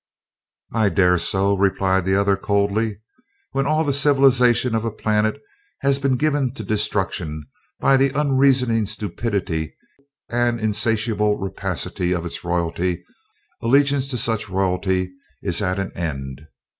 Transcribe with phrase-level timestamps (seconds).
[0.73, 2.99] "I dare so," replied the other, coldly.
[3.51, 5.39] "When all the civilization of a planet
[5.81, 7.43] has been given to destruction
[7.79, 9.75] by the unreasoning stupidity
[10.27, 13.03] and insatiable rapacity of its royalty,
[13.61, 16.47] allegiance to such royalty is at an end.